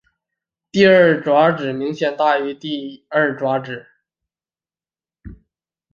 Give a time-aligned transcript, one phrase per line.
[0.71, 1.21] 第二指
[1.53, 3.85] 爪明显大于第二指爪。